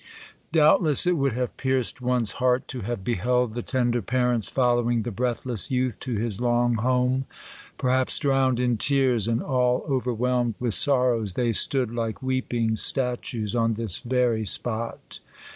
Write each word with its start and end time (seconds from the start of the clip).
Doubtless 0.51 1.05
it 1.05 1.15
would 1.15 1.33
have 1.33 1.55
pierced 1.57 2.01
one's 2.01 2.31
heart, 2.41 2.67
to 2.69 2.81
have 2.81 3.03
beheld 3.03 3.53
the 3.53 3.61
tender 3.61 4.01
parents 4.01 4.49
following 4.49 5.03
the 5.03 5.11
breathless 5.11 5.69
youth 5.69 5.99
to 5.99 6.15
his 6.15 6.41
long 6.41 6.73
home. 6.77 7.25
Perhaps, 7.77 8.17
drowned 8.17 8.59
in 8.59 8.77
tears, 8.77 9.27
and 9.27 9.43
all 9.43 9.85
overwhelmed 9.87 10.55
with 10.59 10.73
sorrows, 10.73 11.33
they 11.35 11.51
stood, 11.51 11.91
like 11.91 12.23
weeping 12.23 12.75
statues, 12.75 13.53
on 13.53 13.75
this 13.75 13.99
very 13.99 14.43
spot. 14.43 15.19